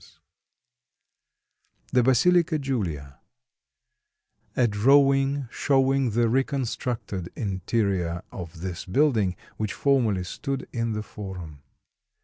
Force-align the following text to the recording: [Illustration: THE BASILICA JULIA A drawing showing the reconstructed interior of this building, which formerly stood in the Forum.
[Illustration: 0.01 0.21
THE 1.93 2.01
BASILICA 2.01 2.57
JULIA 2.57 3.19
A 4.57 4.67
drawing 4.67 5.47
showing 5.51 6.09
the 6.09 6.27
reconstructed 6.27 7.31
interior 7.35 8.23
of 8.31 8.61
this 8.61 8.83
building, 8.83 9.35
which 9.57 9.73
formerly 9.73 10.23
stood 10.23 10.67
in 10.73 10.93
the 10.93 11.03
Forum. 11.03 11.61